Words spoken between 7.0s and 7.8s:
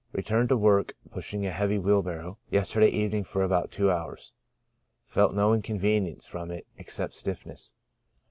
stiffness.